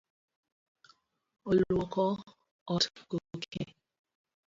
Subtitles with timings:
[1.49, 2.07] Oluoko
[2.75, 3.63] ot gokinyi.